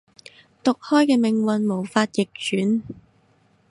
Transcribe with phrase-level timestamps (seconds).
[0.63, 2.81] 毒開嘅命運無法逆轉